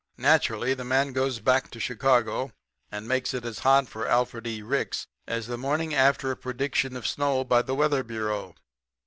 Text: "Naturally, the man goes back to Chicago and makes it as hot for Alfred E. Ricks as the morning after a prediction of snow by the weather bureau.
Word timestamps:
"Naturally, 0.17 0.73
the 0.73 0.83
man 0.83 1.13
goes 1.13 1.39
back 1.39 1.69
to 1.69 1.79
Chicago 1.79 2.51
and 2.91 3.07
makes 3.07 3.35
it 3.35 3.45
as 3.45 3.59
hot 3.59 3.87
for 3.87 4.07
Alfred 4.07 4.47
E. 4.47 4.63
Ricks 4.63 5.05
as 5.27 5.45
the 5.45 5.59
morning 5.59 5.93
after 5.93 6.31
a 6.31 6.35
prediction 6.35 6.95
of 6.95 7.05
snow 7.05 7.43
by 7.43 7.61
the 7.61 7.75
weather 7.75 8.01
bureau. 8.03 8.55